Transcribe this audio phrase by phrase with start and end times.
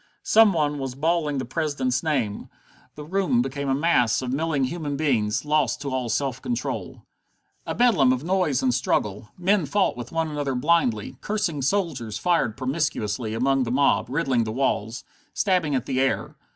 [0.23, 2.49] Some one was bawling the President's name.
[2.95, 7.03] The rooms became a mass of milling human beings, lost to all self control.
[7.67, 9.29] A bedlam of noise and struggle.
[9.37, 14.51] Men fought with one another blindly, cursing soldiers fired promiscuously among the mob, riddling the
[14.51, 15.03] walls,
[15.35, 16.35] stabbing at the air.